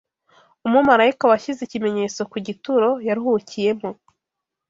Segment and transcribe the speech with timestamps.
[0.65, 3.89] umurayika washyize ikimenyetso ku gituro yaruhukiyemo